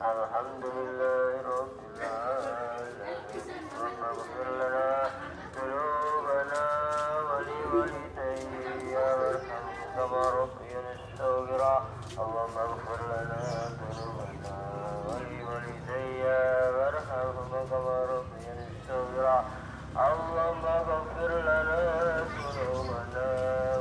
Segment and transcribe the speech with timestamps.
[0.00, 3.20] بعد الحمد لله رب العالمين
[3.76, 5.10] اللهم اغفر لنا
[5.56, 6.64] ذنوبنا
[7.28, 11.76] ولوالدينا وارحمهم كما ربنا صغيرا
[12.18, 13.42] اللهم اغفر لنا
[13.80, 14.56] ذنوبنا
[15.08, 16.38] ولوالدينا
[16.76, 19.38] وارحمهم كما ربنا صغيرا
[20.08, 21.80] اللهم اغفر لنا
[22.32, 23.26] ذنوبنا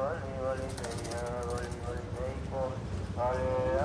[0.00, 2.70] ولوالدينا ولوالديكم
[3.18, 3.75] آمين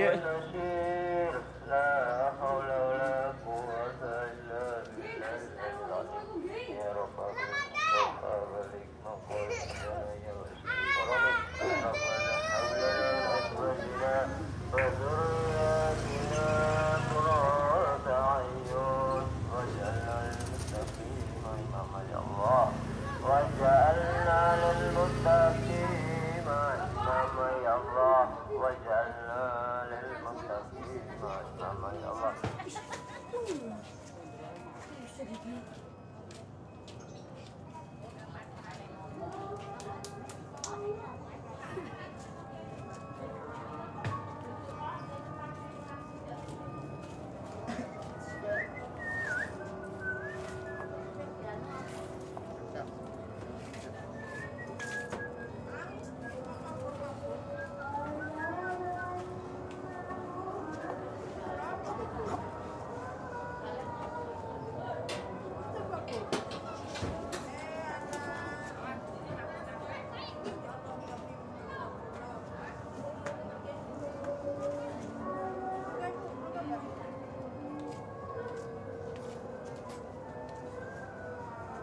[0.00, 0.69] Yeah.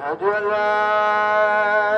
[0.00, 1.89] أشهد أن لا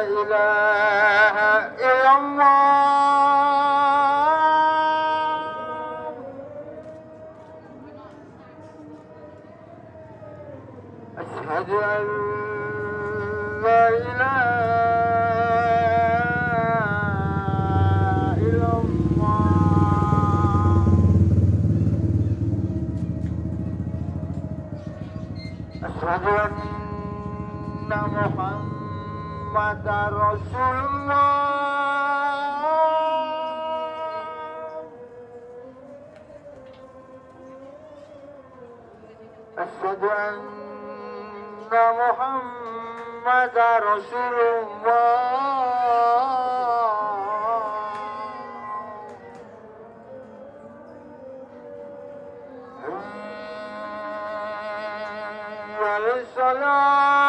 [56.43, 57.22] salam.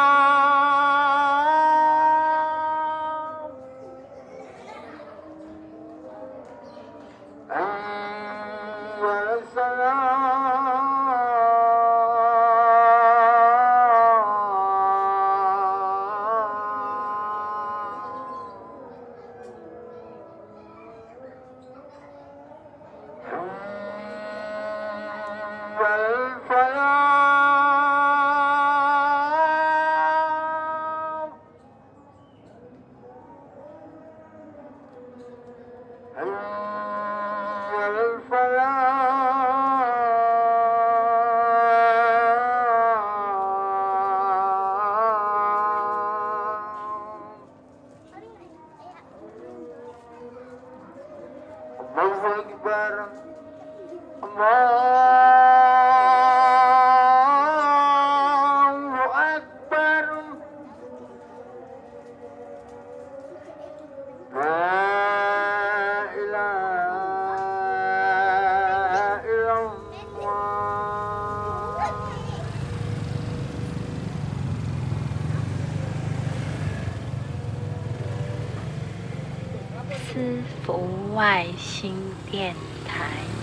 [80.13, 81.91] 私服外星
[82.29, 82.55] 电
[82.86, 83.42] 台。